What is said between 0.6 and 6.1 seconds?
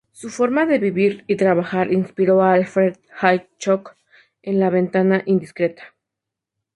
de vivir y trabajar inspiró a Alfred Hitchcock en "La Ventana Indiscreta".